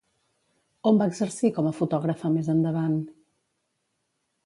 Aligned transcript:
On 0.91 0.97
va 1.01 1.07
exercir 1.13 1.53
com 1.59 1.69
a 1.73 1.75
fotògrafa 1.81 2.35
més 2.39 2.53
endavant? 2.57 2.99